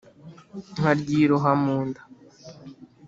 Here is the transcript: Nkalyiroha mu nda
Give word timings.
Nkalyiroha 0.77 1.51
mu 1.63 1.73
nda 1.87 2.01